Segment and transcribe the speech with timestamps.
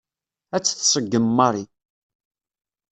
[0.55, 1.63] Ad tt-tṣeggem Mary.